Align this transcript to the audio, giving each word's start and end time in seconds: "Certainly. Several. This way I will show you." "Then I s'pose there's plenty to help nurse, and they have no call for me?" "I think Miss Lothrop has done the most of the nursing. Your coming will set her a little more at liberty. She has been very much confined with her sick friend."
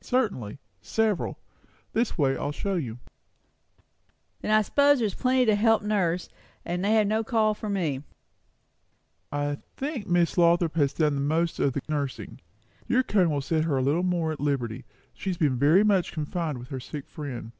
"Certainly. 0.00 0.58
Several. 0.82 1.38
This 1.92 2.18
way 2.18 2.36
I 2.36 2.42
will 2.42 2.50
show 2.50 2.74
you." 2.74 2.98
"Then 4.40 4.50
I 4.50 4.60
s'pose 4.62 4.98
there's 4.98 5.14
plenty 5.14 5.46
to 5.46 5.54
help 5.54 5.82
nurse, 5.82 6.28
and 6.64 6.84
they 6.84 6.94
have 6.94 7.06
no 7.06 7.22
call 7.22 7.54
for 7.54 7.68
me?" 7.70 8.02
"I 9.30 9.58
think 9.76 10.08
Miss 10.08 10.36
Lothrop 10.36 10.74
has 10.74 10.92
done 10.94 11.14
the 11.14 11.20
most 11.20 11.60
of 11.60 11.74
the 11.74 11.82
nursing. 11.88 12.40
Your 12.88 13.04
coming 13.04 13.30
will 13.30 13.40
set 13.40 13.62
her 13.62 13.76
a 13.76 13.80
little 13.82 14.02
more 14.02 14.32
at 14.32 14.40
liberty. 14.40 14.84
She 15.14 15.30
has 15.30 15.36
been 15.36 15.56
very 15.56 15.84
much 15.84 16.10
confined 16.10 16.58
with 16.58 16.70
her 16.70 16.80
sick 16.80 17.06
friend." 17.08 17.52